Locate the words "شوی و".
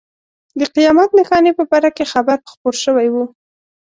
2.83-3.15